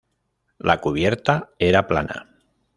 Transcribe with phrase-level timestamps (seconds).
[0.57, 2.27] La cubierta era plana.